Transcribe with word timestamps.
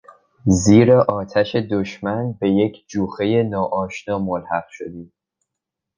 زیر 0.45 0.91
آتش 0.93 1.55
دشمن 1.55 2.33
به 2.39 2.49
یک 2.51 2.83
جوخهی 2.87 3.43
ناآشنا 3.43 4.19
ملحق 4.19 4.67
شدیم. 4.69 5.13